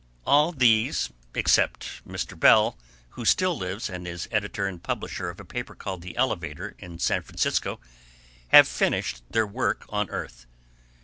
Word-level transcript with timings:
All 0.25 0.51
these 0.51 1.11
(save 1.45 2.01
Mr. 2.07 2.39
Bell, 2.39 2.75
who 3.09 3.23
still 3.23 3.55
lives, 3.55 3.87
and 3.87 4.07
is 4.07 4.27
editor 4.31 4.65
and 4.65 4.81
publisher 4.81 5.29
of 5.29 5.39
a 5.39 5.45
paper 5.45 5.75
called 5.75 6.01
the 6.01 6.17
"Elevator," 6.17 6.75
in 6.79 6.97
San 6.97 7.21
Francisco) 7.21 7.79
have 8.47 8.67
finished 8.67 9.21
their 9.29 9.45
work 9.45 9.85
on 9.89 10.09
earth. 10.09 10.47